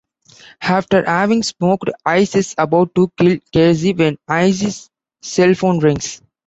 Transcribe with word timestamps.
After 0.63 1.05
having 1.05 1.43
smoked, 1.43 1.91
Ice 2.03 2.33
is 2.35 2.55
about 2.57 2.95
to 2.95 3.11
kill 3.15 3.37
Casey 3.53 3.93
when 3.93 4.17
Ice's 4.27 4.89
cell 5.21 5.53
phone 5.53 5.77
rings. 5.77 6.23